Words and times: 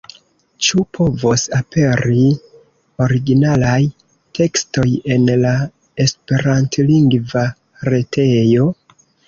Ĉu 0.67 0.83
povos 0.97 1.43
aperi 1.57 2.23
originalaj 3.05 3.75
tekstoj 4.41 4.87
en 5.19 5.31
la 5.45 5.55
esperantlingva 6.09 7.47
retejo? 7.95 8.71